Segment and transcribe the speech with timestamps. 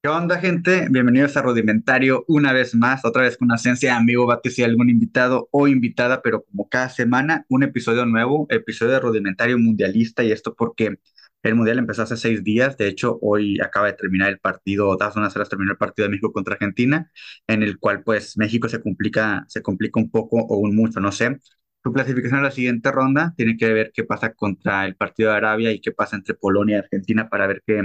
[0.00, 0.86] ¿Qué onda, gente?
[0.90, 4.62] Bienvenidos a Rudimentario una vez más, otra vez con una esencia de amigo, bate si
[4.62, 10.22] algún invitado o invitada, pero como cada semana, un episodio nuevo, episodio de Rudimentario Mundialista,
[10.22, 10.98] y esto porque
[11.42, 15.18] el Mundial empezó hace seis días, de hecho, hoy acaba de terminar el partido, hace
[15.18, 17.10] unas horas terminó el partido de México contra Argentina,
[17.48, 21.10] en el cual pues México se complica, se complica un poco o un mucho, no
[21.10, 21.38] sé.
[21.82, 25.36] Su clasificación a la siguiente ronda tiene que ver qué pasa contra el partido de
[25.36, 27.82] Arabia y qué pasa entre Polonia y Argentina para ver qué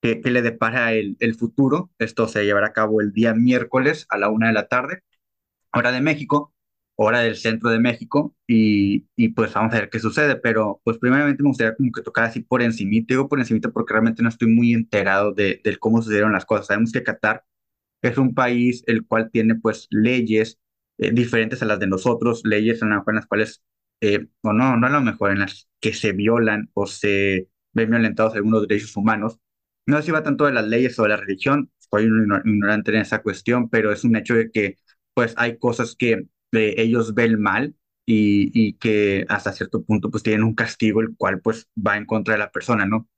[0.00, 1.90] que, que le depara el, futuro.
[1.98, 5.02] Esto se llevará a cabo el día miércoles a la una de la tarde,
[5.72, 6.54] hora de México,
[6.96, 10.36] hora del centro de México, y, pues vamos a ver qué sucede.
[10.36, 13.94] Pero pues primeramente me gustaría como que tocar así por encimita, digo por encimita porque
[13.94, 16.66] realmente no estoy muy enterado de, de cómo sucedieron las cosas.
[16.68, 17.44] Sabemos que Qatar
[18.02, 20.58] es un país el cual tiene pues leyes
[21.00, 23.62] eh, diferentes a las de nosotros, leyes en las cuales,
[24.02, 27.90] eh, o no, no a lo mejor, en las que se violan o se ven
[27.90, 29.38] violentados algunos derechos humanos.
[29.90, 32.42] No sé si va tanto de las leyes o de la religión, soy un igno-
[32.44, 34.76] ignorante en esa cuestión, pero es un hecho de que
[35.14, 36.12] pues hay cosas que
[36.52, 37.74] eh, ellos ven mal
[38.06, 42.06] y, y que hasta cierto punto pues tienen un castigo el cual pues va en
[42.06, 43.08] contra de la persona, ¿no?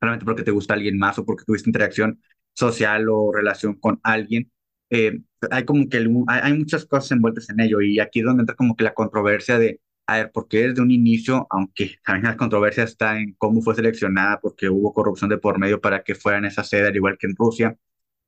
[0.00, 2.20] solamente porque te gusta alguien más o porque tuviste interacción
[2.54, 4.50] social o relación con alguien.
[4.90, 8.26] Eh, hay como que el- hay, hay muchas cosas envueltas en ello y aquí es
[8.26, 12.26] donde entra como que la controversia de, a ver, porque desde un inicio, aunque también
[12.26, 16.14] la controversia está en cómo fue seleccionada, porque hubo corrupción de por medio para que
[16.14, 17.76] fuera en esa sede, al igual que en Rusia,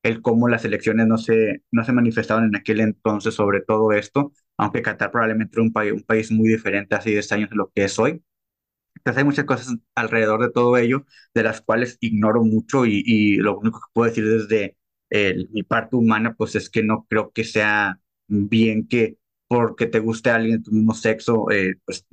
[0.02, 4.32] el cómo las elecciones no se, no se manifestaban en aquel entonces sobre todo esto,
[4.58, 7.70] aunque Qatar probablemente era un, país un país muy diferente hace 10 años de lo
[7.74, 8.22] que es hoy.
[8.96, 13.36] Entonces hay muchas cosas alrededor de todo ello, de las cuales ignoro mucho y, y
[13.38, 14.76] lo único que puedo decir desde
[15.52, 20.30] mi parte humana, pues es que no creo que sea bien que porque te guste
[20.30, 22.06] alguien de tu mismo sexo, eh, pues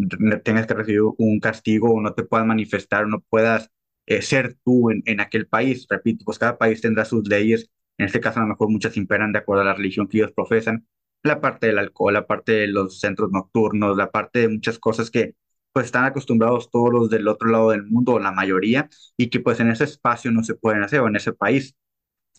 [0.43, 3.69] tengas que recibir un castigo o no te puedas manifestar o no puedas
[4.05, 5.87] eh, ser tú en, en aquel país.
[5.89, 7.69] Repito, pues cada país tendrá sus leyes.
[7.97, 10.31] En este caso, a lo mejor muchas imperan de acuerdo a la religión que ellos
[10.33, 10.87] profesan.
[11.23, 15.09] La parte del alcohol, la parte de los centros nocturnos, la parte de muchas cosas
[15.09, 15.35] que
[15.71, 19.59] pues están acostumbrados todos los del otro lado del mundo, la mayoría, y que pues
[19.59, 21.75] en ese espacio no se pueden hacer, o en ese país.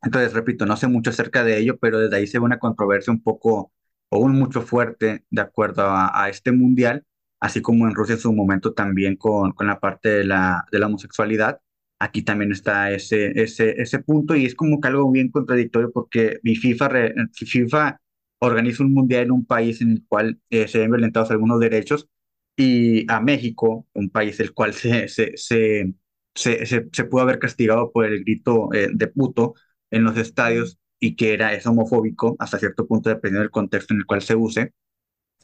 [0.03, 3.13] Entonces, repito, no sé mucho acerca de ello, pero desde ahí se ve una controversia
[3.13, 3.73] un poco,
[4.15, 7.05] o un mucho fuerte, de acuerdo a, este mundial,
[7.41, 10.79] así como en Rusia en su momento también con, con la parte de la, de
[10.79, 11.61] la homosexualidad.
[11.99, 16.39] Aquí también está ese, ese, ese punto y es como que algo bien contradictorio porque
[16.43, 18.01] mi FIFA, re- FIFA
[18.41, 22.09] organiza un mundial en un país en el cual eh, se ven violentados algunos derechos
[22.57, 25.95] y a México, un país el cual se, se, se,
[26.35, 29.55] se, se, se pudo haber castigado por el grito eh, de puto
[29.91, 34.01] en los estadios y que era, es homofóbico hasta cierto punto dependiendo del contexto en
[34.01, 34.73] el cual se use,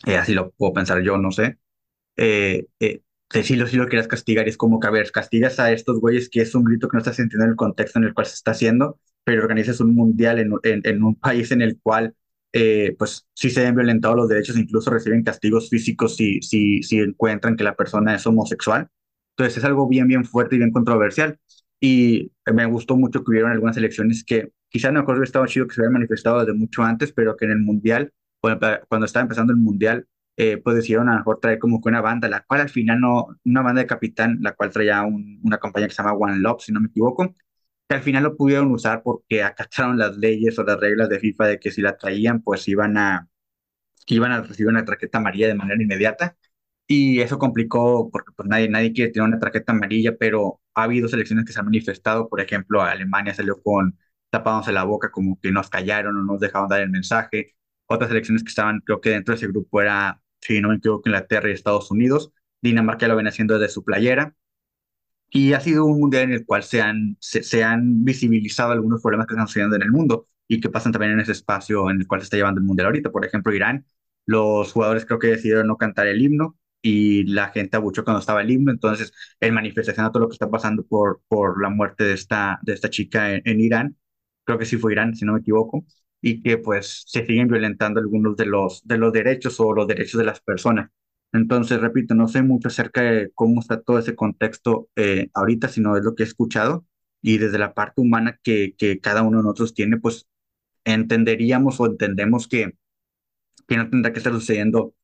[0.06, 1.58] eh, así lo puedo pensar yo, no sé,
[2.16, 5.60] eh, eh, que lo, si lo quieras castigar y es como que, a ver, castigas
[5.60, 8.14] a estos güeyes que es un grito que no estás entendiendo el contexto en el
[8.14, 11.78] cual se está haciendo, pero organizas un mundial en, en, en un país en el
[11.82, 12.14] cual,
[12.52, 16.98] eh, pues, sí se ven violentados los derechos, incluso reciben castigos físicos si, si, si
[17.00, 18.88] encuentran que la persona es homosexual.
[19.32, 21.38] Entonces es algo bien, bien fuerte y bien controversial.
[21.80, 25.74] Y me gustó mucho que hubieron algunas elecciones que quizás no hubiera estado chido que
[25.74, 29.58] se hubieran manifestado desde mucho antes, pero que en el mundial, cuando estaba empezando el
[29.58, 32.70] mundial, eh, pues decidieron a lo mejor traer como que una banda, la cual al
[32.70, 36.14] final no, una banda de Capitán, la cual traía un- una compañía que se llama
[36.16, 37.34] One Love, si no me equivoco,
[37.88, 41.46] que al final lo pudieron usar porque acataron las leyes o las reglas de FIFA
[41.46, 43.28] de que si la traían, pues iban a,
[44.06, 46.36] iban a recibir una tarjeta amarilla de manera inmediata.
[46.86, 51.08] Y eso complicó porque pues nadie, nadie quiere tener una tarjeta amarilla, pero ha habido
[51.08, 53.98] selecciones que se han manifestado, por ejemplo, Alemania salió con
[54.30, 57.54] tapándose la boca como que nos callaron o nos dejaban dar el mensaje.
[57.86, 61.08] Otras selecciones que estaban, creo que dentro de ese grupo era, si no me equivoco,
[61.08, 62.32] Inglaterra y Estados Unidos.
[62.62, 64.34] Dinamarca lo ven haciendo desde su playera.
[65.30, 69.00] Y ha sido un mundial en el cual se han, se, se han visibilizado algunos
[69.02, 72.00] problemas que están sucediendo en el mundo y que pasan también en ese espacio en
[72.00, 73.10] el cual se está llevando el mundial ahorita.
[73.12, 73.86] Por ejemplo, Irán,
[74.26, 78.42] los jugadores creo que decidieron no cantar el himno y la gente abuchó cuando estaba
[78.42, 78.72] el himno.
[78.72, 82.58] Entonces, en manifestación a todo lo que está pasando por, por la muerte de esta,
[82.62, 83.96] de esta chica en, en Irán,
[84.44, 85.84] creo que sí fue Irán, si no me equivoco,
[86.20, 90.18] y que pues se siguen violentando algunos de los, de los derechos o los derechos
[90.18, 90.90] de las personas.
[91.32, 95.96] Entonces, repito, no sé mucho acerca de cómo está todo ese contexto eh, ahorita, sino
[95.96, 96.84] es lo que he escuchado
[97.22, 100.26] y desde la parte humana que, que cada uno de nosotros tiene, pues
[100.84, 102.74] entenderíamos o entendemos que,
[103.68, 104.94] que no tendrá que estar sucediendo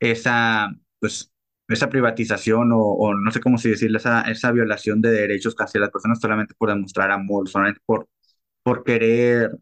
[0.00, 0.70] esa,
[1.00, 1.32] pues,
[1.68, 5.90] esa privatización o, o no sé cómo si esa, esa violación de derechos hacia las
[5.90, 8.08] personas solamente por demostrar amor, solamente por,
[8.68, 9.58] por querer,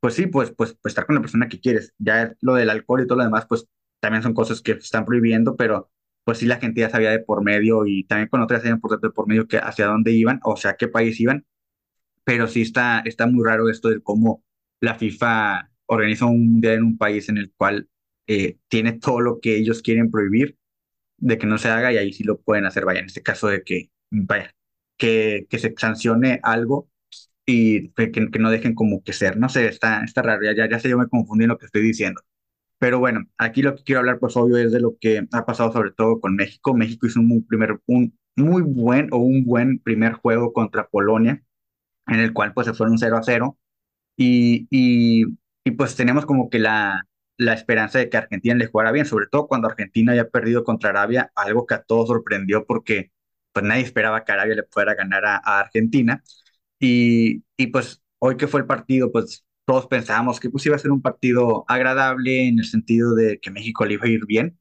[0.00, 1.94] pues sí, pues, pues, pues estar con la persona que quieres.
[1.98, 3.66] Ya lo del alcohol y todo lo demás, pues
[4.00, 5.90] también son cosas que están prohibiendo, pero
[6.24, 9.00] pues sí la gente ya sabía de por medio y también con otras sabían por,
[9.00, 11.46] de por medio que hacia dónde iban, o sea, qué país iban
[12.24, 14.44] pero sí está, está muy raro esto de cómo
[14.80, 17.88] la FIFA organiza un mundial en un país en el cual
[18.26, 20.58] eh, tiene todo lo que ellos quieren prohibir
[21.18, 23.48] de que no se haga y ahí sí lo pueden hacer, vaya, en este caso
[23.48, 24.54] de que, vaya,
[24.98, 26.89] que, que se sancione algo
[27.50, 30.68] y que, que no dejen como que ser, no sé, está, está raro, ya, ya,
[30.70, 32.22] ya sé, yo me confundí en lo que estoy diciendo.
[32.78, 35.72] Pero bueno, aquí lo que quiero hablar, pues obvio, es de lo que ha pasado
[35.72, 36.74] sobre todo con México.
[36.74, 41.42] México hizo un muy, primer, un muy buen o un buen primer juego contra Polonia,
[42.06, 43.58] en el cual pues se fueron 0 a 0
[44.16, 45.24] y, y,
[45.64, 47.06] y pues teníamos como que la,
[47.36, 50.90] la esperanza de que Argentina le jugara bien, sobre todo cuando Argentina había perdido contra
[50.90, 53.12] Arabia, algo que a todos sorprendió porque
[53.52, 56.22] pues nadie esperaba que Arabia le fuera a ganar a, a Argentina.
[56.80, 60.80] Y, y pues hoy que fue el partido, pues todos pensábamos que pues iba a
[60.80, 64.58] ser un partido agradable en el sentido de que México le iba a ir bien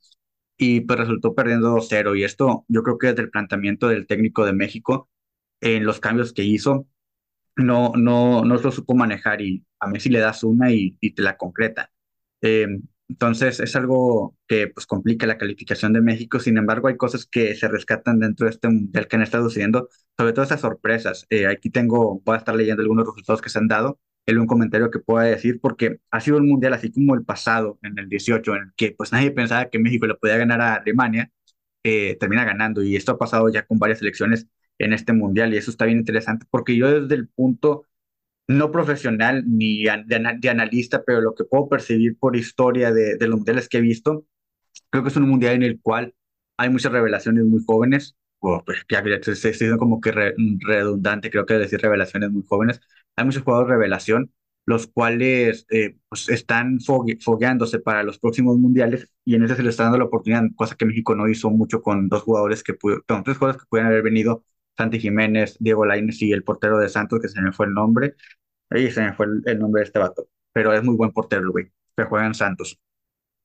[0.58, 4.46] y pues resultó perdiendo 2-0 y esto yo creo que desde el planteamiento del técnico
[4.46, 5.10] de México
[5.62, 6.88] en los cambios que hizo
[7.58, 11.22] no, no, no lo supo manejar y a Messi le das una y, y te
[11.24, 11.92] la concreta.
[12.42, 12.68] Eh,
[13.10, 17.56] entonces es algo que pues complica la calificación de México, sin embargo hay cosas que
[17.56, 21.26] se rescatan dentro de este mundial que han estado sucediendo, sobre todo esas sorpresas.
[21.30, 24.48] Eh, aquí tengo, voy a estar leyendo algunos resultados que se han dado, el un
[24.48, 28.10] comentario que pueda decir, porque ha sido un mundial así como el pasado, en el
[28.10, 31.32] 18, en el que pues nadie pensaba que México le podía ganar a Alemania,
[31.84, 34.48] eh, termina ganando y esto ha pasado ya con varias elecciones
[34.78, 37.86] en este mundial y eso está bien interesante porque yo desde el punto
[38.50, 43.18] no profesional ni de, ana- de analista, pero lo que puedo percibir por historia de,
[43.30, 44.26] los mundiales que he visto,
[44.90, 46.16] creo que es un mundial en el cual
[46.58, 50.36] hay muchas revelaciones muy jóvenes, o pues ya se se como que re-
[50.68, 52.82] redundante, creo que decir revelaciones muy jóvenes,
[53.16, 54.32] hay muchos jugadores de revelación,
[54.66, 59.64] los cuales eh, pues están fogue- fogueándose para los próximos mundiales y en ese se
[59.64, 62.74] les está dando la oportunidad, cosa que México no hizo mucho con dos jugadores que
[62.76, 64.44] pudieron, tres jugadores que pudieran haber venido,
[64.80, 68.16] Santi Jiménez, Diego Lainez y el portero de Santos, que se me fue el nombre
[68.72, 71.52] Ahí se me fue el, el nombre de este vato, pero es muy buen portero,
[71.52, 72.80] güey, que juega en Santos.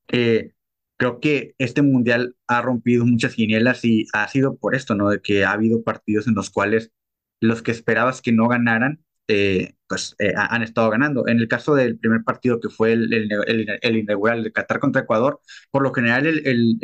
[0.08, 0.52] Eh,
[0.96, 5.10] creo que este mundial ha rompido muchas quinielas y ha sido por esto, ¿no?
[5.10, 6.92] De que ha habido partidos en los cuales
[7.40, 11.26] los que esperabas que no ganaran, eh, pues eh, ha- han estado ganando.
[11.28, 14.80] En el caso del primer partido que fue el, el, el- el inaugural de Qatar
[14.80, 15.40] contra Ecuador,
[15.70, 16.78] por lo general el, el,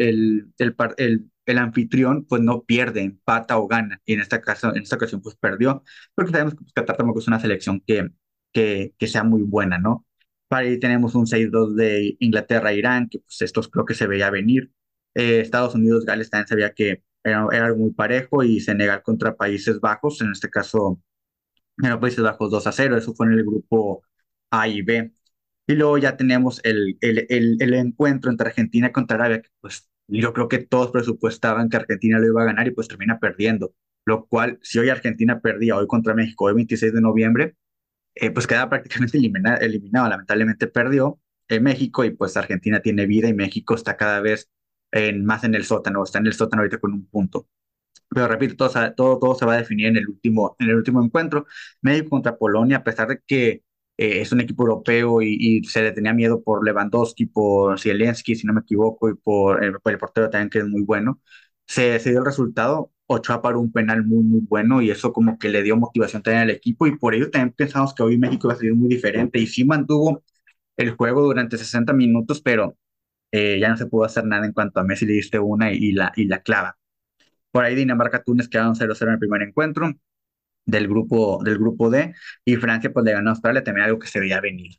[0.96, 4.00] el, el, anfitrión pues no pierde, empata o gana.
[4.04, 7.20] Y en esta caso, en esta ocasión pues perdió, porque sabemos que pues, Qatar tampoco
[7.20, 8.10] es una selección que,
[8.52, 10.06] que, sea muy buena, ¿no?
[10.48, 14.72] Para ahí tenemos un 6-2 de Inglaterra-Irán, que pues estos creo que se veía venir.
[15.14, 19.80] Eh, Estados Unidos-Gales también se veía que era, era muy parejo y Senegal contra Países
[19.80, 21.00] Bajos, en este caso,
[21.78, 24.02] bueno, Países Bajos 2 a 0, eso fue en el grupo
[24.50, 25.12] A y B.
[25.66, 29.88] Y luego ya tenemos el, el, el, el encuentro entre Argentina contra Arabia, que pues
[30.10, 33.74] yo creo que todos presupuestaban que Argentina lo iba a ganar y pues termina perdiendo.
[34.04, 37.56] Lo cual, si hoy Argentina perdía hoy contra México, hoy 26 de noviembre,
[38.14, 40.08] eh, pues queda prácticamente elimina- eliminado.
[40.08, 44.50] Lamentablemente perdió eh, México y pues Argentina tiene vida y México está cada vez
[44.92, 47.48] en, más en el sótano, está en el sótano ahorita con un punto.
[48.08, 51.02] Pero repito, todo, todo, todo se va a definir en el último, en el último
[51.02, 51.46] encuentro.
[51.82, 53.62] México contra Polonia, a pesar de que
[54.00, 58.36] eh, es un equipo europeo y, y se le tenía miedo por Lewandowski, por Zielinski,
[58.36, 61.20] si no me equivoco, y por, eh, por el portero también, que es muy bueno,
[61.66, 62.92] se, se dio el resultado.
[63.06, 66.44] Ochoa paró un penal muy, muy bueno y eso como que le dio motivación también
[66.44, 69.38] al equipo y por ello también pensamos que hoy México iba a salir muy diferente
[69.40, 70.22] y sí mantuvo
[70.76, 72.76] el juego durante 60 minutos, pero
[73.32, 75.76] eh, ya no se pudo hacer nada en cuanto a Messi le diste una y,
[75.78, 76.78] y la, y la clava.
[77.52, 79.92] Por ahí Dinamarca-Túnez quedaron 0-0 en el primer encuentro
[80.70, 84.08] del grupo, del grupo D y Francia pues le ganó a Australia, también algo que
[84.08, 84.72] se veía venir.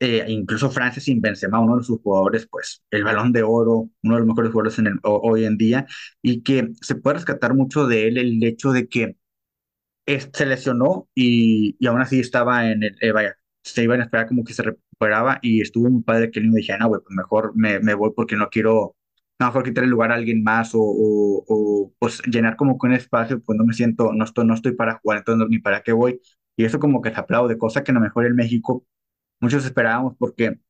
[0.00, 4.14] Eh, incluso Francia sin Benzema, uno de sus jugadores, pues el balón de oro, uno
[4.14, 5.86] de los mejores jugadores en el- ho- hoy en día
[6.22, 9.16] y que se puede rescatar mucho de él el hecho de que
[10.06, 14.04] es- se lesionó y, y aún así estaba en el, eh, vaya, se iban a
[14.04, 17.00] esperar como que se recuperaba y estuvo muy padre que él me dijera, no, güey,
[17.02, 18.96] pues mejor me, me voy porque no quiero,
[19.38, 22.86] no, mejor quitar el lugar a alguien más o, o, o, pues llenar como que
[22.86, 25.82] un espacio, pues no me siento, no estoy, no estoy para jugar, entonces ni para
[25.82, 26.20] qué voy.
[26.56, 28.86] Y eso como que se aplaude, cosa que a lo mejor en México
[29.40, 30.60] muchos esperábamos porque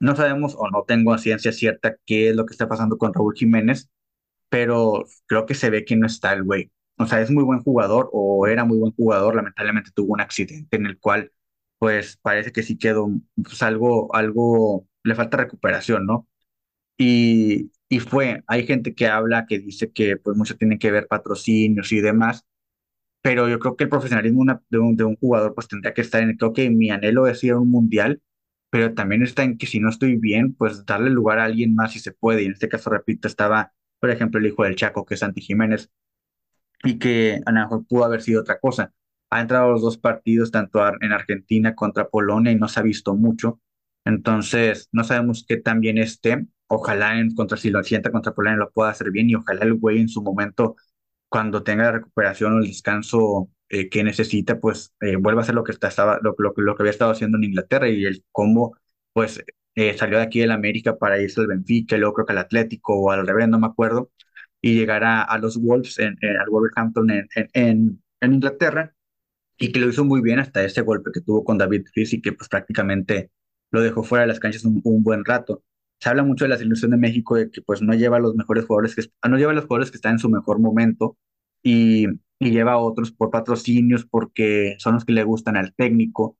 [0.00, 3.14] no sabemos o no tengo a ciencia cierta qué es lo que está pasando con
[3.14, 3.90] Raúl Jiménez,
[4.48, 6.72] pero creo que se ve que no está el güey.
[6.98, 10.76] O sea, es muy buen jugador o era muy buen jugador, lamentablemente tuvo un accidente
[10.76, 11.32] en el cual
[11.78, 13.08] pues parece que sí quedó
[13.42, 16.28] pues, algo, algo, le falta recuperación, ¿no?
[16.98, 21.08] Y, y fue, hay gente que habla, que dice que pues mucho tiene que ver
[21.08, 22.46] patrocinios y demás,
[23.22, 26.00] pero yo creo que el profesionalismo una- de un, de un jugador pues tendría que
[26.02, 28.22] estar en, creo que mi anhelo es ir a un mundial,
[28.70, 31.92] pero también está en que si no estoy bien, pues darle lugar a alguien más
[31.92, 32.42] si se puede.
[32.42, 35.40] Y en este caso, repito, estaba, por ejemplo, el hijo del Chaco, que es Santi
[35.42, 35.90] Jiménez,
[36.84, 38.92] y que a lo mejor pudo haber sido otra cosa.
[39.30, 43.14] ha entrado los dos partidos, tanto en Argentina contra Polonia, y no se ha visto
[43.14, 43.60] mucho.
[44.04, 46.46] Entonces, no sabemos qué tan bien esté.
[46.70, 49.74] Ojalá en contra, si lo sienta contra Polonia lo pueda hacer bien y ojalá el
[49.74, 50.76] güey en su momento,
[51.28, 55.54] cuando tenga la recuperación o el descanso eh, que necesita, pues eh, vuelva a hacer
[55.54, 58.76] lo que, estaba, lo, lo, que había estado haciendo en Inglaterra y el cómo,
[59.12, 59.42] pues,
[59.74, 62.94] eh, salió de aquí del América para irse al Benfica, luego creo que al Atlético
[62.96, 64.10] o al revés, no me acuerdo,
[64.60, 68.94] y llegar a, los Wolves, en, al Wolverhampton en, en, en, Inglaterra,
[69.58, 72.20] y que lo hizo muy bien hasta ese golpe que tuvo con David Luiz y
[72.22, 73.30] que pues prácticamente
[73.70, 75.62] lo dejó fuera de las canchas un, buen rato.
[76.00, 78.34] Se habla mucho de la selección de México de que pues no lleva a los
[78.34, 81.16] mejores jugadores que no lleva los jugadores que están en su mejor momento
[81.62, 82.06] y,
[82.38, 86.36] y lleva a otros por patrocinios porque son los que le gustan al técnico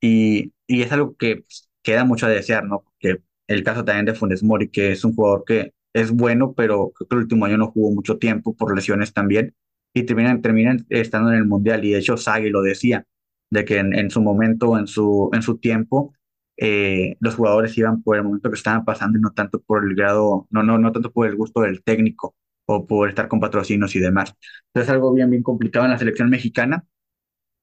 [0.00, 2.82] y, y es algo que pues, queda mucho a desear, ¿no?
[2.82, 6.92] Porque el caso también de Funes Mori, que es un jugador que es bueno, pero
[6.98, 9.54] que el último año no jugó mucho tiempo por lesiones también,
[9.94, 13.06] y terminan, terminan estando en el Mundial, y de hecho Sagi lo decía,
[13.50, 16.14] de que en, en su momento, en su, en su tiempo,
[16.56, 19.94] eh, los jugadores iban por el momento que estaban pasando y no tanto por el
[19.94, 22.34] grado, no, no, no tanto por el gusto del técnico
[22.66, 24.34] o por estar con patrocinios y demás.
[24.68, 26.84] Entonces es algo bien, bien complicado en la selección mexicana,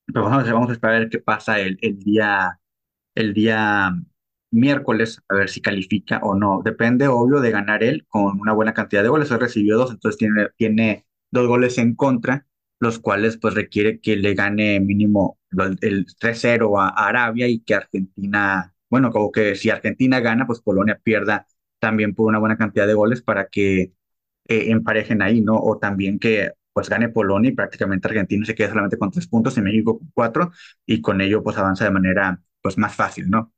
[0.06, 2.60] pero vamos, vamos a esperar qué pasa el, el día,
[3.16, 3.94] el día
[4.52, 6.62] miércoles a ver si califica o no.
[6.64, 9.32] Depende, obvio, de ganar él con una buena cantidad de goles.
[9.32, 12.46] Hoy recibió dos, entonces tiene, tiene dos goles en contra,
[12.80, 15.40] los cuales pues requiere que le gane mínimo
[15.82, 21.00] el 3-0 a Arabia y que Argentina, bueno, como que si Argentina gana, pues Polonia
[21.04, 21.48] pierda
[21.80, 23.82] también por una buena cantidad de goles para que
[24.48, 25.58] eh, emparejen ahí, ¿no?
[25.60, 29.58] O también que pues gane Polonia y prácticamente Argentina se quede solamente con tres puntos
[29.58, 30.52] y México con cuatro
[30.86, 33.54] y con ello pues avanza de manera pues más fácil, ¿no?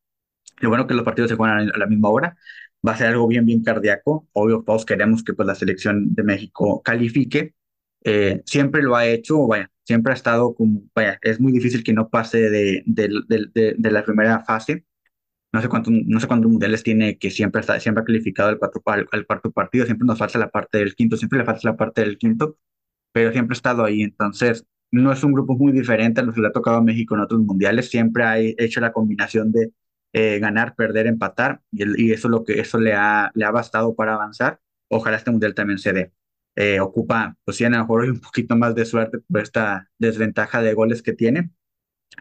[0.61, 2.37] Lo bueno que los partidos se juegan a la misma hora.
[2.87, 4.27] Va a ser algo bien, bien cardíaco.
[4.33, 7.55] Obvio, todos queremos que pues, la selección de México califique.
[8.03, 11.93] Eh, siempre lo ha hecho, vaya, siempre ha estado como, vaya, es muy difícil que
[11.93, 14.85] no pase de, de, de, de la primera fase.
[15.53, 18.57] No sé, cuántos, no sé cuántos mundiales tiene que siempre, está, siempre ha calificado el,
[18.57, 18.81] cuatro,
[19.11, 19.85] el, cuarto partido.
[19.85, 22.57] Siempre nos falta la parte del quinto, siempre le falta la parte del quinto,
[23.11, 24.01] pero siempre ha estado ahí.
[24.01, 27.21] Entonces, no es un grupo muy diferente a los que le ha tocado México en
[27.21, 27.89] otros mundiales.
[27.89, 29.71] Siempre ha hecho la combinación de
[30.13, 34.15] eh, ganar, perder, empatar, y, eso, lo que, eso le ha, le ha bastado para
[34.15, 34.59] avanzar.
[34.89, 36.13] Ojalá este mundial también se dé.
[36.55, 40.61] Eh, ocupa, pues sí, a lo mejor un poquito más de suerte por esta desventaja
[40.61, 41.49] de goles que tiene,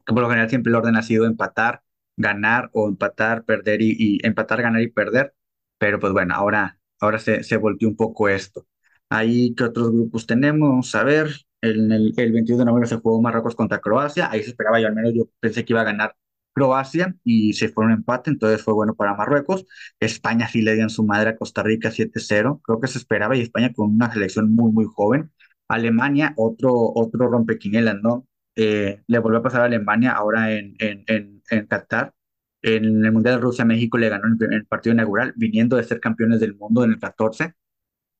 [0.06, 1.82] que por lo general siempre el orden ha sido empatar,
[2.16, 5.34] ganar o empatar, perder y, empatar, ganar y perder,
[5.78, 8.66] pero pues bueno, ahora, ahora se, se volteó un poco esto.
[9.08, 10.94] Ahí, ¿qué otros grupos tenemos?
[10.94, 11.28] A ver,
[11.60, 14.86] el, el, el 21 de noviembre se jugó Marruecos contra Croacia, ahí se esperaba yo,
[14.88, 16.16] al menos yo pensé que iba a ganar
[16.54, 19.64] Croacia y se fue un empate, entonces fue bueno para Marruecos.
[20.00, 23.36] España sí le dio en su madre a Costa Rica 7-0, creo que se esperaba,
[23.36, 25.30] y España con una selección muy, muy joven.
[25.68, 28.26] Alemania, otro, otro rompequinielas, ¿no?
[28.56, 32.14] Eh, le volvió a pasar a Alemania ahora en, en, en, en Qatar.
[32.62, 36.00] En el Mundial de Rusia, México le ganó en el partido inaugural, viniendo de ser
[36.00, 37.54] campeones del mundo en el 14,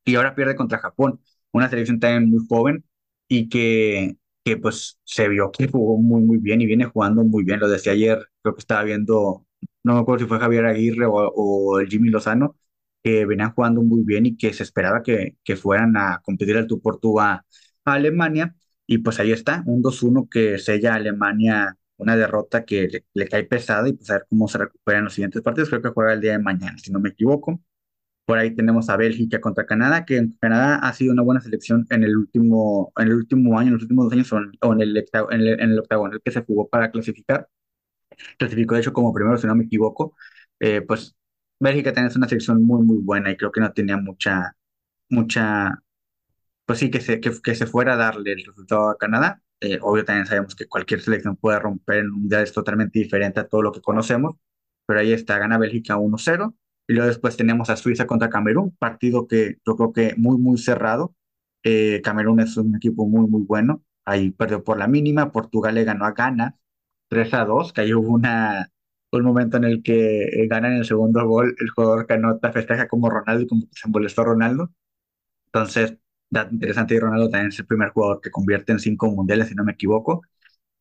[0.05, 1.21] y ahora pierde contra Japón,
[1.53, 2.85] una selección también muy joven
[3.29, 7.45] y que que pues se vio que jugó muy, muy bien y viene jugando muy
[7.45, 7.61] bien.
[7.61, 9.47] Lo decía ayer, creo que estaba viendo,
[9.85, 12.57] no me acuerdo si fue Javier Aguirre o, o Jimmy Lozano,
[13.05, 16.67] que venían jugando muy bien y que se esperaba que, que fueran a competir el
[16.67, 17.45] tú por tú a,
[17.85, 18.55] Alemania.
[18.87, 23.29] Y pues ahí está, un 2-1 que sella a Alemania una derrota que le, le,
[23.29, 25.69] cae pesada y pues a ver cómo se recupera en los siguientes partidos.
[25.71, 27.61] Creo que juega el día de mañana, si no me equivoco.
[28.25, 31.87] Por ahí tenemos a Bélgica contra Canadá, que en Canadá ha sido una buena selección
[31.91, 34.97] en el último, en el último año, en los últimos dos años, o en el,
[34.97, 37.49] en el, en el octagonal que se jugó para clasificar.
[38.39, 40.17] Clasificó, de hecho, como primero, si no me equivoco.
[40.61, 41.15] Eh, pues
[41.61, 44.57] Bélgica es una selección muy, muy buena y creo que no tenía mucha,
[45.11, 45.83] mucha,
[46.73, 49.43] pues sí, que se, que, que se fuera a darle el resultado a Canadá.
[49.61, 53.41] Eh, obvio, también sabemos que cualquier selección puede romper en un mundial, es totalmente diferente
[53.41, 54.37] a todo lo que conocemos,
[54.87, 56.55] pero ahí está, gana Bélgica 1-0
[56.89, 60.57] y luego después tenemos a Suiza contra Camerún, partido que yo creo que muy, muy
[60.57, 61.15] cerrado.
[61.63, 63.85] Eh, Camerún es un equipo muy, muy bueno.
[64.07, 65.31] Ahí perdió por la mínima.
[65.31, 66.57] Portugal le ganó a Ghana
[67.09, 68.73] 3 a 2, que ahí hubo una,
[69.13, 71.55] un momento en el que eh, ganan el segundo gol.
[71.61, 74.73] El jugador Canota festeja como Ronaldo y como se molestó Ronaldo.
[75.47, 75.99] Entonces,
[76.51, 76.95] interesante.
[76.95, 79.73] Y Ronaldo también es el primer jugador que convierte en cinco mundiales, si no me
[79.73, 80.23] equivoco.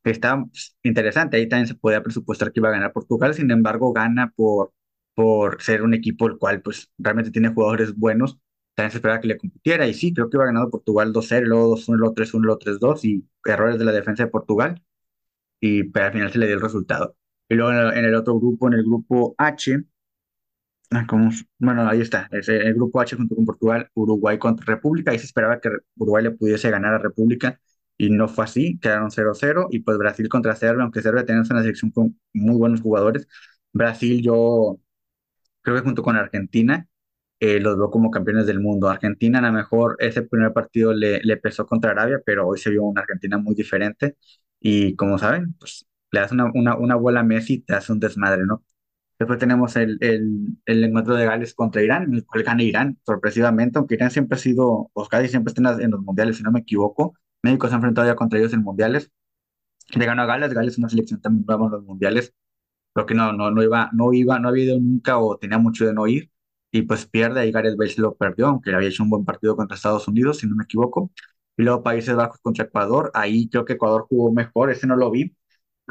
[0.03, 0.43] Está
[0.83, 1.37] interesante.
[1.37, 3.33] Ahí también se podía presupuestar que iba a ganar Portugal.
[3.33, 4.73] Sin embargo, gana por
[5.13, 8.39] por ser un equipo el cual pues realmente tiene jugadores buenos,
[8.75, 11.75] también se esperaba que le compitiera y sí, creo que iba ganando Portugal 2-0, luego
[11.75, 14.81] 2-1, luego 3-1, luego 3-2 y errores de la defensa de Portugal
[15.59, 17.15] y pero al final se le dio el resultado.
[17.49, 19.83] Y luego en el, otro grupo, en el grupo H,
[21.07, 21.29] como,
[21.59, 25.25] bueno, ahí está, es el grupo H junto con Portugal, Uruguay contra República, y se
[25.25, 27.59] esperaba que Uruguay le pudiese ganar a República
[27.97, 31.61] y no fue así, quedaron 0-0 y pues Brasil contra Serbia, aunque Serbia tenía una
[31.61, 33.27] selección con muy buenos jugadores,
[33.71, 34.79] Brasil yo
[35.61, 36.87] creo que junto con Argentina
[37.39, 38.89] eh, los veo como campeones del mundo.
[38.89, 42.69] Argentina a lo mejor ese primer partido le, le pesó contra Arabia, pero hoy se
[42.71, 44.17] vio una Argentina muy diferente
[44.59, 47.99] y como saben, pues le das una, una, una bola a Messi te hace un
[47.99, 48.63] desmadre, ¿no?
[49.21, 52.97] Después tenemos el, el, el encuentro de Gales contra Irán, en el cual gana Irán,
[53.05, 56.51] sorpresivamente, aunque Irán siempre ha sido, pues casi siempre está en, los mundiales, si no
[56.51, 57.13] me equivoco.
[57.43, 59.11] México se ha enfrentado ya contra ellos en mundiales.
[59.95, 62.33] Le ganó a Gales, Gales es una selección también nueva en los mundiales.
[62.93, 65.85] Creo que no, no, no iba, no iba, no había ido nunca o tenía mucho
[65.85, 66.31] de no ir.
[66.71, 69.55] Y pues pierde, ahí Gareth Bale se lo perdió, aunque había hecho un buen partido
[69.55, 71.11] contra Estados Unidos, si no me equivoco.
[71.57, 75.11] Y luego Países Bajos contra Ecuador, ahí creo que Ecuador jugó mejor, ese no lo
[75.11, 75.35] vi,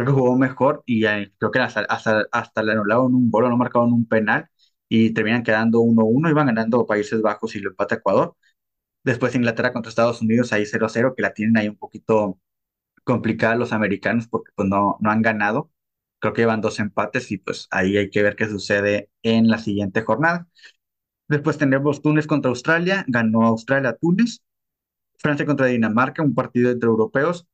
[0.05, 3.57] creo que jugó mejor y creo que hasta, hasta, hasta le anularon un gol no
[3.57, 4.49] marcaron un penal
[4.89, 8.37] y terminan quedando 1-1, iban ganando Países Bajos y lo empata Ecuador.
[9.05, 12.41] Después Inglaterra contra Estados Unidos, ahí 0-0, que la tienen ahí un poquito
[13.05, 15.71] complicada los americanos porque pues no, no han ganado.
[16.21, 19.59] Creo que llevan dos empates y pues ahí hay que ver qué sucede en la
[19.59, 20.49] siguiente jornada.
[21.29, 24.43] Después tenemos Túnez contra Australia, ganó Australia Túnez.
[25.19, 27.47] Francia contra Dinamarca, un partido entre europeos.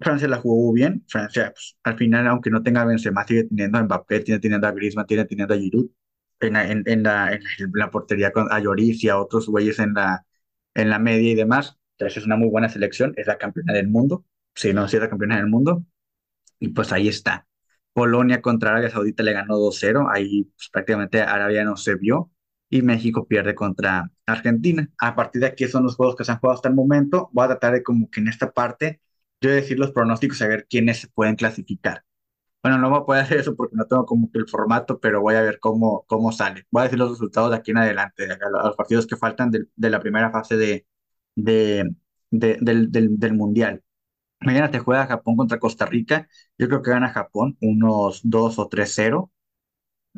[0.00, 1.04] Francia la jugó bien.
[1.08, 4.72] Francia, pues, al final, aunque no tenga Benzema, sigue teniendo a Mbappé, tiene teniendo a
[4.72, 5.90] Griezmann, tiene teniendo a Giroud
[6.40, 7.42] en en, en la, en
[7.74, 10.26] la portería con a Lloris y a otros güeyes en la,
[10.74, 11.78] en la media y demás.
[11.92, 14.24] Entonces es una muy buena selección, es la campeona del mundo.
[14.54, 15.84] Si no, sí es la campeona del mundo.
[16.58, 17.46] Y pues ahí está.
[17.92, 20.08] Polonia contra Arabia Saudita le ganó 2-0.
[20.10, 22.30] Ahí pues, prácticamente Arabia no se vio.
[22.68, 24.88] Y México pierde contra Argentina.
[24.98, 27.28] A partir de aquí son los juegos que se han jugado hasta el momento.
[27.32, 29.00] Voy a tratar de como que en esta parte
[29.40, 32.04] yo decir los pronósticos y a ver quiénes se pueden clasificar.
[32.62, 35.34] Bueno, no a poder hacer eso porque no tengo como que el formato, pero voy
[35.36, 36.66] a ver cómo, cómo sale.
[36.70, 39.66] Voy a decir los resultados de aquí en adelante, de los partidos que faltan de,
[39.90, 40.86] la primera fase de-
[42.60, 43.82] del, del, del Mundial.
[44.40, 46.28] Mañana te juega Japón contra Costa Rica.
[46.58, 49.32] Yo creo que gana Japón unos 2 o 3-0,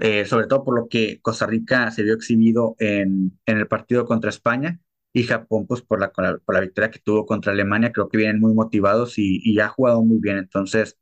[0.01, 4.07] eh, sobre todo por lo que Costa Rica se vio exhibido en, en el partido
[4.07, 4.81] contra España
[5.13, 7.93] y Japón pues por la, por la, victoria que tuvo contra Alemania.
[7.93, 10.39] Creo que vienen muy motivados y, y ha jugado muy bien.
[10.39, 10.99] Entonces,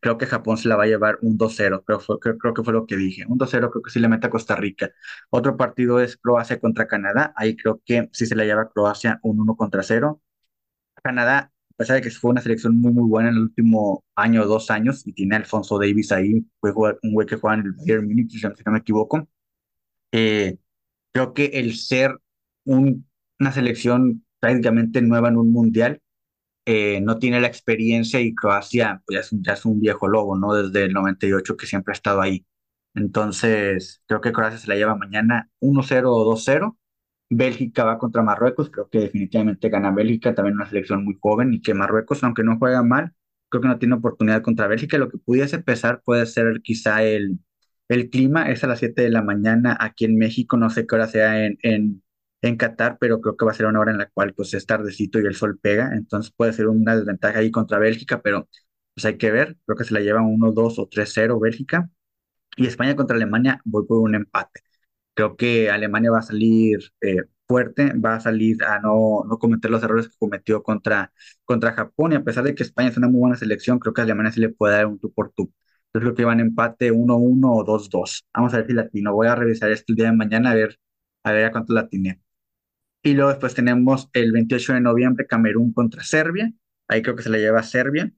[0.00, 1.84] creo que Japón se la va a llevar un 2-0.
[1.84, 3.24] Creo, creo, creo que fue lo que dije.
[3.28, 4.90] Un 2-0 creo que sí le mete a Costa Rica.
[5.30, 7.32] Otro partido es Croacia contra Canadá.
[7.36, 10.20] Ahí creo que sí se la lleva Croacia un 1 contra 0.
[11.02, 14.42] Canadá, a pesar de que fue una selección muy, muy buena en el último año
[14.42, 16.72] o dos años, y tiene Alfonso Davis ahí, fue
[17.02, 19.28] un güey que juega en el Bayern Múnich, si no me equivoco,
[20.12, 20.58] eh,
[21.12, 22.18] creo que el ser
[22.64, 23.06] un-
[23.42, 26.00] una selección prácticamente nueva en un mundial,
[26.66, 30.36] eh, no tiene la experiencia y Croacia pues, ya es, ya es un viejo lobo,
[30.38, 30.54] ¿no?
[30.54, 32.46] Desde el 98 que siempre ha estado ahí.
[32.94, 36.76] Entonces, creo que Croacia se la lleva mañana 1-0 o 2-0.
[37.30, 41.62] Bélgica va contra Marruecos, creo que definitivamente gana Bélgica, también una selección muy joven y
[41.62, 43.14] que Marruecos, aunque no juega mal,
[43.48, 44.98] creo que no tiene oportunidad contra Bélgica.
[44.98, 47.38] Lo que pudiese pesar puede ser quizá el,
[47.88, 50.94] el clima, es a las 7 de la mañana aquí en México, no sé qué
[50.94, 52.01] hora sea en,
[52.42, 54.66] en Qatar, pero creo que va a ser una hora en la cual pues es
[54.66, 58.48] tardecito y el sol pega, entonces puede ser una desventaja ahí contra Bélgica, pero
[58.94, 61.88] pues hay que ver, creo que se la llevan 1, 2 o 3-0 Bélgica.
[62.56, 64.60] Y España contra Alemania, voy por un empate.
[65.14, 69.70] Creo que Alemania va a salir eh, fuerte, va a salir a no, no cometer
[69.70, 71.12] los errores que cometió contra,
[71.44, 72.12] contra Japón.
[72.12, 74.40] Y a pesar de que España es una muy buena selección, creo que Alemania se
[74.40, 75.52] le puede dar un tú por tú.
[75.94, 78.26] Yo creo que van empate 1-1 o 2-2.
[78.34, 79.14] Vamos a ver si latino.
[79.14, 80.78] Voy a revisar esto el día de mañana a ver
[81.24, 82.21] a ver a cuánto latiné.
[83.02, 86.52] Y luego después tenemos el 28 de noviembre Camerún contra Serbia.
[86.88, 88.12] Ahí creo que se la lleva Serbia.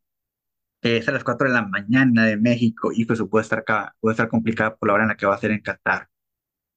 [0.83, 3.97] Eh, es a las 4 de la mañana de México y pues puede estar, ca-
[4.01, 6.03] puede estar complicada por la hora en la que va a ser en Qatar.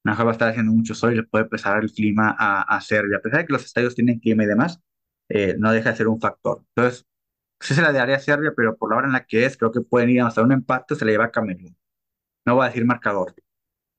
[0.06, 2.64] A mejor va a estar haciendo mucho sol y le puede pesar el clima a,
[2.64, 3.18] a Serbia.
[3.18, 4.82] A pesar de que los estadios tienen clima y demás,
[5.30, 6.64] eh, no deja de ser un factor.
[6.76, 7.08] Entonces,
[7.62, 9.72] sí se la daría a Serbia, pero por la hora en la que es, creo
[9.72, 11.78] que pueden ir hasta un empate, se la lleva a Camerún.
[12.46, 13.36] No voy a decir marcador.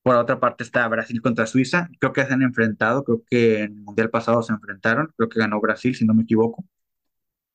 [0.03, 1.89] Por otra parte está Brasil contra Suiza.
[1.99, 5.13] Creo que se han enfrentado, creo que en el Mundial pasado se enfrentaron.
[5.17, 6.65] Creo que ganó Brasil, si no me equivoco.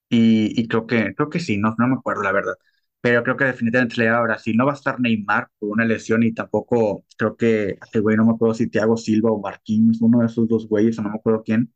[0.08, 2.54] Y, y creo que, creo que sí, no, no me acuerdo la verdad.
[3.00, 4.56] Pero creo que definitivamente le lleva a Brasil.
[4.56, 8.24] No va a estar Neymar por una lesión y tampoco creo que este güey, no
[8.24, 11.16] me acuerdo si Thiago Silva o Marquinhos, uno de esos dos güeyes, o no me
[11.16, 11.72] acuerdo quién,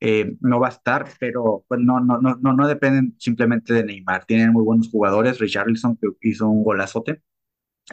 [0.00, 3.84] eh, no va a estar, pero pues no, no, no, no, no dependen simplemente de
[3.84, 4.26] Neymar.
[4.26, 5.38] Tienen muy buenos jugadores.
[5.40, 7.22] Richarlison que hizo un golazote.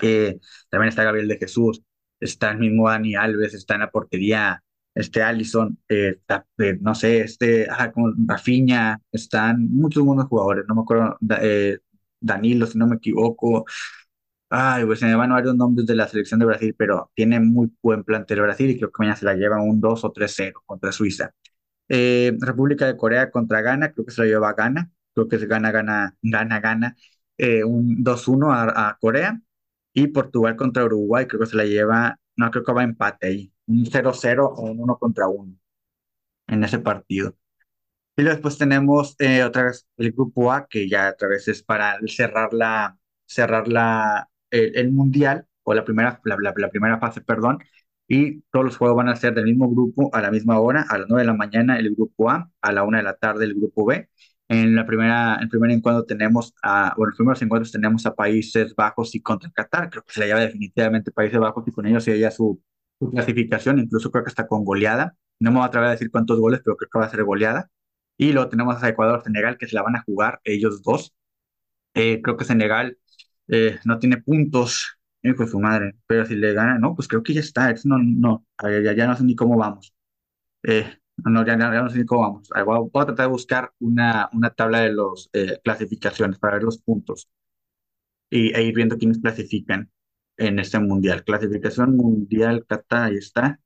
[0.02, 1.84] Eh, también está Gabriel de Jesús,
[2.20, 4.64] está el mismo Dani Alves, está en la portería,
[4.98, 6.20] este Allison, eh,
[6.58, 11.80] eh, no sé, este, ah, como Rafinha, están muchos buenos jugadores, no me acuerdo, eh,
[12.20, 13.66] Danilo, si no me equivoco.
[14.50, 17.70] Ay, pues se me van varios nombres de la selección de Brasil, pero tiene muy
[17.82, 20.92] buen plantel Brasil y creo que mañana se la lleva un 2 o 3-0 contra
[20.92, 21.32] Suiza.
[21.90, 24.92] República de Corea contra Ghana, creo que se la lleva Ghana.
[25.14, 26.96] creo que se gana, gana, gana, gana,
[27.66, 29.40] un 2-1 a, a Corea.
[29.98, 33.28] Y Portugal contra Uruguay, creo que se la lleva, no, creo que va a empate
[33.28, 35.56] ahí, un 0-0 o un 1 contra 1
[36.48, 37.36] en ese partido.
[38.18, 41.98] Y después tenemos eh, otra vez el grupo A, que ya otra vez es para
[42.08, 47.60] cerrar la, cerrar la, el, mundial, o la primera, la, la- primera fase, perdón,
[48.08, 50.98] y todos los juegos van a ser del mismo grupo a la misma hora, a
[51.00, 53.56] las 9 de la mañana el grupo A, a la una de la tarde el
[53.56, 54.10] grupo B.
[54.50, 58.74] En la primera, el primer encuentro tenemos a, bueno, los primeros encuentros tenemos a Países
[58.76, 62.04] Bajos y contra Qatar, creo que se la lleva definitivamente Países Bajos y con ellos
[62.06, 62.62] sería su,
[63.00, 65.16] su clasificación, incluso creo que está con goleada.
[65.40, 67.24] No me voy a atrever a decir cuántos goles, pero creo que va a ser
[67.26, 67.70] goleada.
[68.18, 71.14] Y luego tenemos a Ecuador, Senegal, que se la van a jugar ellos dos.
[71.94, 72.98] Eh, creo que Senegal
[73.48, 77.24] eh, no tiene puntos, hijo de su madre, pero si le gana, no, pues creo
[77.24, 77.72] que ya está.
[77.72, 79.94] Es- no, no, ya, ya no sé ni cómo vamos.
[80.64, 82.50] Eh, no, ya, ya- no sé cómo vamos.
[82.66, 86.78] Voy, a, tratar de buscar una, una tabla de los eh, clasificaciones para ver los
[86.80, 87.30] puntos
[88.30, 89.92] y, e ir viendo quiénes clasifican
[90.38, 91.24] en este mundial.
[91.24, 93.60] Clasificación mundial, Qatar, ahí está.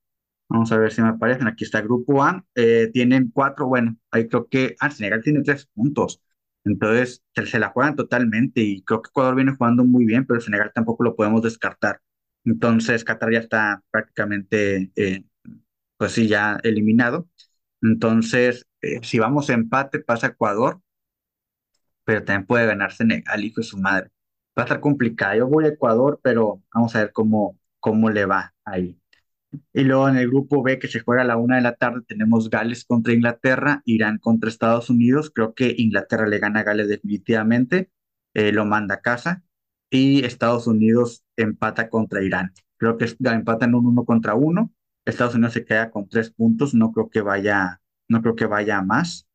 [0.49, 1.47] Vamos a ver si me aparecen.
[1.47, 2.45] Aquí está grupo A.
[2.55, 6.21] eh, tienen cuatro, bueno, ahí creo que, ah, Senegal tiene tres puntos.
[6.65, 10.41] Entonces, se, se la juegan totalmente y creo que Ecuador viene jugando muy bien, pero
[10.41, 12.01] Senegal tampoco lo podemos descartar.
[12.45, 15.23] Entonces, Qatar ya está prácticamente, eh,
[16.01, 17.29] pues sí, ya eliminado.
[17.83, 20.81] Entonces, eh, si vamos a empate, pasa Ecuador,
[22.03, 24.09] pero también puede ganar Senegal, hijo de su madre.
[24.57, 25.35] Va a estar complicado.
[25.37, 28.99] Yo voy a Ecuador, pero vamos a ver cómo, cómo le va ahí.
[29.73, 32.01] Y luego en el grupo B, que se juega a la una de la tarde,
[32.07, 35.31] tenemos Gales contra Inglaterra, Irán contra Estados Unidos.
[35.33, 37.91] Creo que Inglaterra le gana a Gales definitivamente,
[38.33, 39.43] eh, lo manda a casa.
[39.91, 42.53] Y Estados Unidos empata contra Irán.
[42.77, 44.71] Creo que empatan un uno contra uno.
[45.05, 46.73] Estados Unidos se queda con tres puntos.
[46.73, 49.27] No creo que vaya, no creo que vaya a más.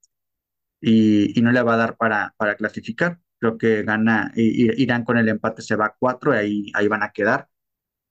[0.81, 3.20] Y, y no le va a dar para, para clasificar.
[3.38, 6.88] Creo que gana I- Irán con el empate se va a cuatro y ahí, ahí
[6.88, 7.48] van a quedar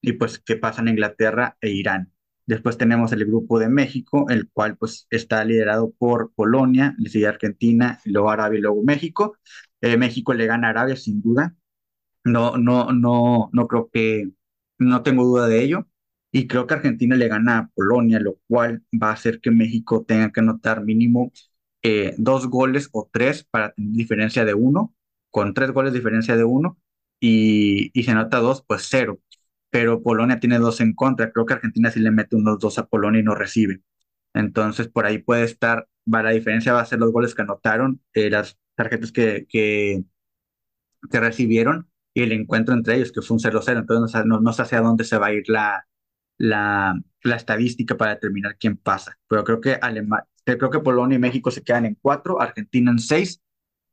[0.02, 2.12] y pues que pasan Inglaterra e Irán.
[2.46, 7.28] Después tenemos el grupo de México, el cual pues está liderado por Polonia, le sigue
[7.28, 9.38] Argentina, y luego Arabia y luego México.
[9.82, 11.56] Eh, México le gana a Arabia sin duda.
[12.26, 14.32] No, no, no, no creo que,
[14.80, 15.88] no tengo duda de ello.
[16.36, 20.04] Y creo que Argentina le gana a Polonia, lo cual va a hacer que México
[20.06, 21.32] tenga que anotar mínimo
[21.82, 24.94] eh, dos goles o tres para diferencia de uno.
[25.32, 26.78] Con tres goles diferencia de uno
[27.22, 29.22] y, y se anota dos, pues cero.
[29.70, 31.32] Pero Polonia tiene dos en contra.
[31.32, 33.82] Creo que Argentina sí le mete unos dos a Polonia y no recibe.
[34.34, 38.30] Entonces por ahí puede estar, la diferencia va a ser los goles que anotaron, eh,
[38.30, 39.48] las tarjetas que,
[41.10, 43.80] que recibieron y el encuentro entre ellos, que fue un 0-0.
[43.80, 45.86] Entonces no, no sé hacia dónde se va a ir la,
[46.38, 49.18] la, la estadística para determinar quién pasa.
[49.28, 53.00] Pero creo que Alema- creo que Polonia y México se quedan en cuatro, Argentina en
[53.00, 53.42] seis,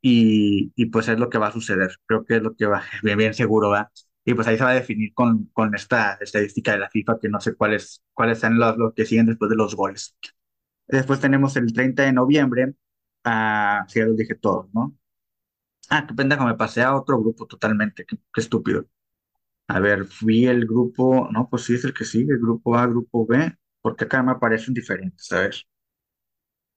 [0.00, 1.92] y, y pues es lo que va a suceder.
[2.06, 3.90] Creo que es lo que va, bien, bien seguro va.
[4.24, 7.28] Y pues ahí se va a definir con, con esta estadística de la FIFA, que
[7.28, 10.16] no sé cuáles, cuáles son los, los que siguen después de los goles.
[10.88, 12.74] Después tenemos el 30 de noviembre,
[13.24, 14.96] ah, sí, ya los dije todos, ¿no?
[15.90, 18.86] Ah, qué pendejo, me pasé a otro grupo totalmente, qué estúpido.
[19.76, 22.86] A ver, fui el grupo, no, pues sí es el que sigue, el grupo A,
[22.86, 25.66] grupo B, porque acá me aparecen diferentes, ¿sabes?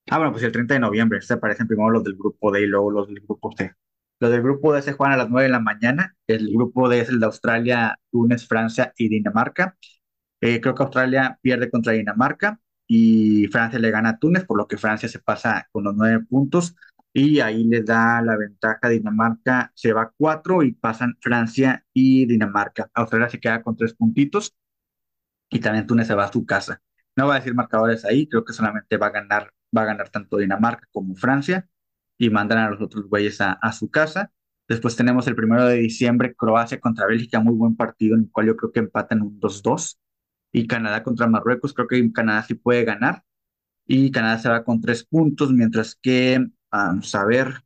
[0.10, 2.68] Ah, bueno, pues el 30 de noviembre, se aparecen primero los del grupo D y
[2.68, 3.74] luego los del grupo C.
[4.20, 7.00] Los del grupo D se juegan a las 9 de la mañana, el grupo D
[7.02, 9.76] es el de Australia, Túnez, Francia y Dinamarca.
[10.42, 14.68] Eh, creo que Australia pierde contra Dinamarca y Francia le gana a Túnez, por lo
[14.68, 16.76] que Francia se pasa con los nueve puntos
[17.16, 22.26] y ahí le da la ventaja Dinamarca, se va a cuatro y pasan Francia y
[22.26, 22.90] Dinamarca.
[22.94, 24.54] Australia se queda con tres puntitos
[25.50, 26.82] y también Túnez se va a su casa.
[27.16, 30.10] No voy a decir marcadores ahí, creo que solamente va a ganar, va a ganar
[30.10, 31.68] tanto Dinamarca como Francia
[32.18, 34.32] y mandan a los otros güeyes a, a su casa.
[34.68, 38.48] Después tenemos el primero de diciembre, Croacia contra Bélgica, muy buen partido en el cual
[38.48, 40.00] yo creo que empatan un 2-2
[40.52, 43.24] y Canadá contra Marruecos, creo que Canadá sí puede ganar
[43.86, 47.64] y Canadá se va con tres puntos, mientras que, a ver,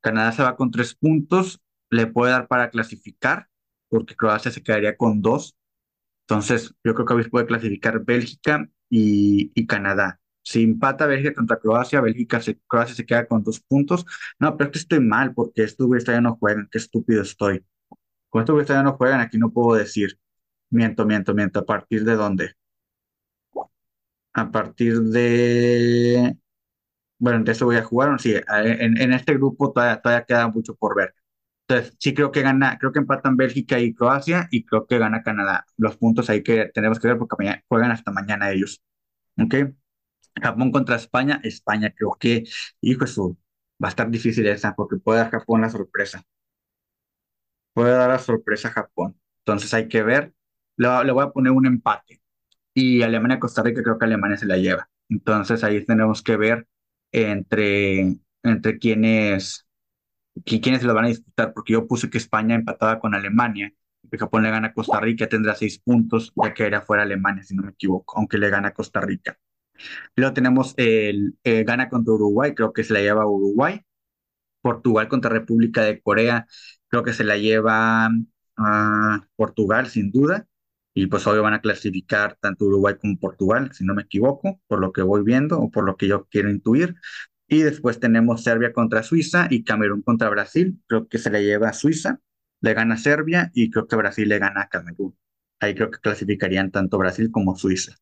[0.00, 3.48] Canadá se va con tres puntos, le puede dar para clasificar,
[3.88, 5.56] porque Croacia se quedaría con dos,
[6.26, 10.20] entonces yo creo que hoy puede clasificar Bélgica y, y Canadá.
[10.42, 14.04] Si empata Bélgica contra Croacia, Bélgica se, Croacia se queda con dos puntos.
[14.38, 17.64] No, pero es que estoy mal porque estos güeyes todavía no juegan, qué estúpido estoy.
[18.30, 20.18] Con estos güeyes todavía no juegan, aquí no puedo decir.
[20.70, 21.60] Miento, miento, miento.
[21.60, 22.54] ¿A partir de dónde?
[24.34, 26.36] A partir de...
[27.22, 28.20] Bueno, entonces voy a jugar.
[28.20, 31.14] Sí, en, en este grupo todavía, todavía queda mucho por ver.
[31.68, 35.22] Entonces, sí creo que gana, creo que empatan Bélgica y Croacia y creo que gana
[35.22, 35.66] Canadá.
[35.76, 38.82] Los puntos ahí que tenemos que ver porque mañana- juegan hasta mañana ellos.
[39.42, 39.54] ¿Ok?
[40.42, 41.40] Japón contra España.
[41.44, 42.44] España creo que,
[42.82, 43.38] hijo de su,
[43.84, 46.24] Va a estar difícil esa porque puede dar Japón la sorpresa.
[47.74, 49.18] Puede dar la sorpresa a Japón.
[49.40, 50.34] Entonces hay que ver.
[50.76, 52.20] Le, le voy a poner un empate.
[52.74, 54.90] Y Alemania-Costa Rica creo que Alemania se la lleva.
[55.10, 56.68] Entonces ahí tenemos que ver
[57.12, 59.66] entre, entre quiénes,
[60.44, 63.72] qui- quiénes se lo van a disputar, porque yo puse que España empataba con Alemania,
[64.10, 67.42] que Japón le gana a Costa Rica, tendrá seis puntos, ya que era fuera Alemania,
[67.44, 69.38] si no me equivoco, aunque le gana a Costa Rica.
[70.16, 73.82] Luego tenemos el eh, gana contra Uruguay, creo que se la lleva Uruguay.
[74.60, 76.46] Portugal contra República de Corea,
[76.88, 78.08] creo que se la lleva
[78.56, 80.46] a Portugal sin duda.
[80.94, 84.80] Y pues obvio van a clasificar tanto Uruguay como Portugal, si no me equivoco, por
[84.80, 86.96] lo que voy viendo o por lo que yo quiero intuir.
[87.48, 90.80] Y después tenemos Serbia contra Suiza y Camerún contra Brasil.
[90.86, 92.20] Creo que se le lleva a Suiza,
[92.60, 95.16] le gana a Serbia y creo que Brasil le gana a Camerún.
[95.60, 97.96] Ahí creo que clasificarían tanto Brasil como Suiza.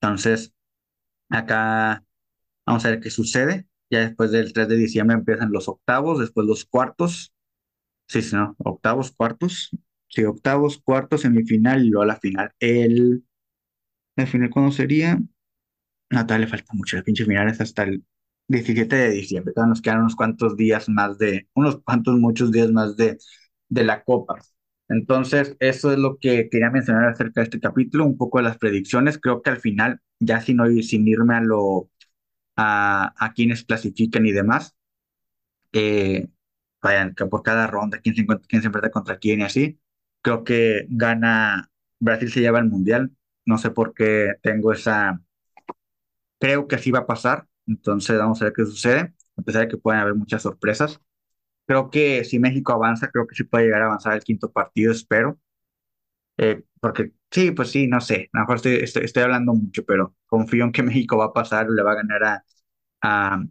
[0.00, 0.54] Entonces,
[1.30, 2.04] acá
[2.66, 3.66] Vamos a ver qué sucede.
[3.90, 7.32] Ya después del 3 de diciembre empiezan los octavos, después los cuartos.
[8.08, 9.70] Sí, sí, no, octavos, cuartos.
[10.14, 12.52] Sí, octavos, cuartos, semifinal y luego la final.
[12.60, 13.24] El,
[14.16, 15.16] ¿la final cuándo sería?
[16.10, 16.96] No, todavía le falta mucho.
[16.98, 18.04] El pinche final es hasta el
[18.48, 19.54] 17 de diciembre.
[19.54, 23.18] Todavía nos quedan unos cuantos días más de, unos cuantos, muchos días más de,
[23.68, 24.38] de la Copa.
[24.88, 28.58] Entonces, eso es lo que quería mencionar acerca de este capítulo, un poco de las
[28.58, 29.18] predicciones.
[29.20, 31.90] Creo que al final, ya sin, sin irme a lo
[32.56, 34.76] a, a quienes clasifican y demás.
[35.72, 36.28] Eh,
[36.82, 39.80] vayan, que por cada ronda, quién se, quién se enfrenta contra quién y así.
[40.24, 43.12] Creo que gana, Brasil se lleva el mundial.
[43.46, 45.20] No sé por qué tengo esa,
[46.38, 47.46] creo que así va a pasar.
[47.66, 51.00] Entonces vamos a ver qué sucede, a pesar de que pueden haber muchas sorpresas.
[51.66, 54.92] Creo que si México avanza, creo que sí puede llegar a avanzar al quinto partido,
[54.92, 55.40] espero.
[56.38, 59.84] Eh, porque sí, pues sí, no sé, a lo mejor estoy, estoy, estoy hablando mucho,
[59.84, 62.44] pero confío en que México va a pasar, le va a ganar a,
[63.02, 63.44] a,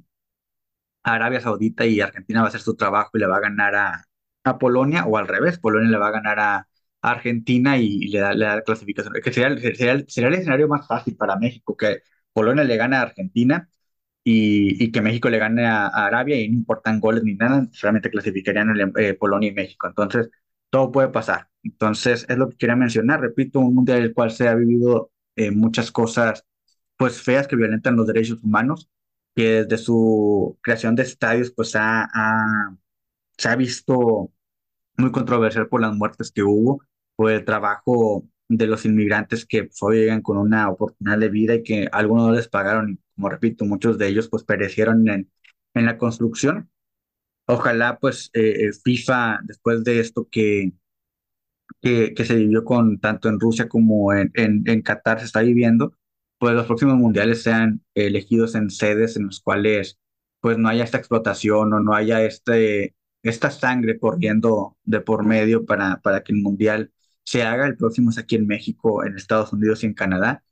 [1.04, 3.76] a Arabia Saudita y Argentina va a hacer su trabajo y le va a ganar
[3.76, 4.06] a,
[4.44, 6.68] a Polonia, o al revés, Polonia le va a ganar a,
[7.06, 9.14] Argentina y, le da, le da la clasificación.
[9.22, 12.02] Que sería, sería, sería el escenario más fácil para México, que
[12.32, 13.70] Polonia le gane a Argentina
[14.24, 17.68] y, y que México le gane a, a Arabia y no importan goles ni nada,
[17.72, 19.88] solamente clasificarían el, eh, Polonia y México.
[19.88, 20.30] Entonces,
[20.70, 21.50] todo puede pasar.
[21.64, 23.22] Entonces, es lo que quería mencionar.
[23.22, 26.46] Repito, un mundial en el cual se ha vivido eh, muchas cosas
[26.98, 28.90] pues feas que violentan los derechos humanos,
[29.36, 32.78] que desde su creación de estadios pues ha, ha-
[33.38, 34.32] se ha visto
[34.98, 36.84] muy controversial por las muertes que hubo,
[37.16, 41.64] por el trabajo de los inmigrantes que hoy llegan con una oportunidad de vida y
[41.64, 45.32] que algunos no les pagaron, y como repito, muchos de ellos pues perecieron en,
[45.74, 46.70] en la construcción.
[47.46, 50.74] Ojalá pues eh, eh, FIFA, después de esto que,
[51.82, 55.42] que, que se vivió con tanto en Rusia como en, en, en Qatar, se está
[55.42, 55.98] viviendo,
[56.38, 60.00] pues los próximos mundiales sean elegidos en sedes en las cuales
[60.42, 65.66] pues no haya esta explotación o no haya este, esta sangre corriendo de por medio
[65.66, 66.92] para, para que el mundial
[67.24, 67.66] se haga.
[67.66, 70.44] El próximo es aquí en México, en Estados Unidos y en Canadá.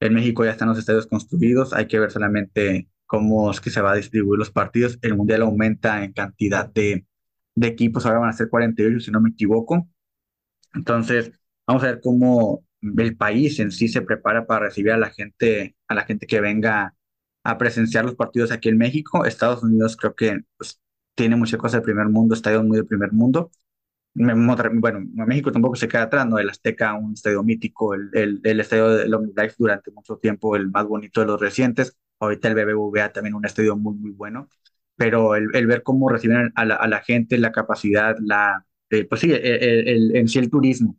[0.00, 3.80] En México ya están los estadios construidos, hay que ver solamente cómo es que se
[3.80, 4.98] va a distribuir los partidos.
[5.02, 7.06] El mundial aumenta en cantidad de,
[7.54, 9.88] de equipos, ahora van a ser 48 si no me equivoco.
[10.74, 11.32] Entonces,
[11.66, 15.76] vamos a ver cómo el país en sí se prepara para recibir a la gente,
[15.88, 16.94] a la gente que venga
[17.44, 19.24] a presenciar los partidos aquí en México.
[19.24, 20.80] Estados Unidos creo que pues,
[21.16, 23.52] tiene muchas cosas del primer mundo, estadios muy del primer mundo.
[24.14, 26.38] Bueno, México tampoco se queda atrás, ¿no?
[26.38, 30.70] El Azteca, un estadio mítico, el, el, el estadio de OmniLife durante mucho tiempo, el
[30.70, 31.96] más bonito de los recientes.
[32.20, 34.48] Ahorita el BBVA también un estadio muy, muy bueno.
[34.96, 39.04] Pero el, el ver cómo reciben a la, a la gente, la capacidad, la, eh,
[39.06, 40.96] pues sí, el- en sí el turismo.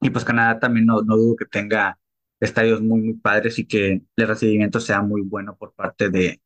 [0.00, 1.98] Y pues Canadá también no, no dudo que tenga
[2.40, 6.40] estadios muy, muy padres y que el recibimiento sea muy bueno por parte de,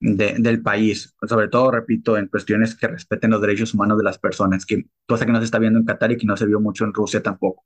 [0.00, 1.14] de- del país.
[1.28, 5.26] Sobre todo, repito, en cuestiones que respeten los derechos humanos de las personas, que cosa
[5.26, 7.22] que no se está viendo en Qatar y que no se vio mucho en Rusia
[7.22, 7.64] tampoco.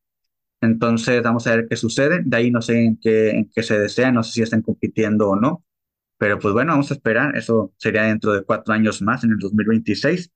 [0.60, 2.22] Entonces, vamos a ver qué sucede.
[2.24, 5.28] De ahí no sé en qué, en qué se desea, no sé si están compitiendo
[5.30, 5.64] o no.
[6.18, 7.36] Pero pues bueno, vamos a esperar.
[7.36, 10.32] Eso sería dentro de cuatro años más, en el 2026.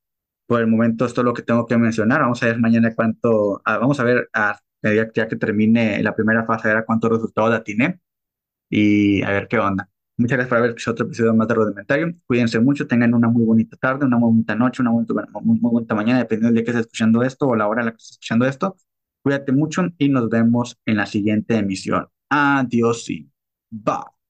[0.47, 2.21] Por el momento, esto es lo que tengo que mencionar.
[2.23, 6.45] Vamos a ver mañana cuánto, ah, vamos a ver a, ya que termine la primera
[6.47, 8.01] fase, a ver cuántos resultados atiné
[8.71, 9.89] y a ver qué onda.
[10.19, 12.15] Muchas gracias por haber escuchado otro episodio más de Rudimentario.
[12.27, 15.95] Cuídense mucho, tengan una muy bonita tarde, una muy bonita noche, una muy, muy, bonita
[15.95, 18.13] mañana, dependiendo del día que estés escuchando esto o la hora en la que estés
[18.13, 18.77] escuchando esto.
[19.23, 22.09] Cuídate mucho y nos vemos en la siguiente emisión.
[22.31, 23.31] Adiós y
[23.71, 24.18] bye.